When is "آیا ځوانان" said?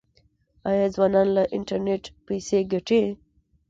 0.69-1.27